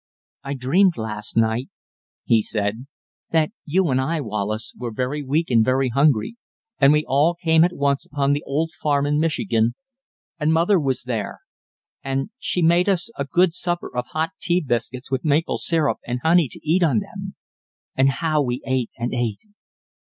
[0.43, 1.69] "I dreamed last night,"
[2.25, 2.87] he said,
[3.29, 6.37] "that you and I, Wallace, were very weak and very hungry,
[6.79, 9.75] and we came all at once upon the old farm in Michigan,
[10.39, 11.41] and mother was there,
[12.03, 16.21] and she made us a good supper of hot tea biscuits with maple syrup and
[16.23, 17.35] honey to eat on them.
[17.95, 19.37] And how we ate and ate!"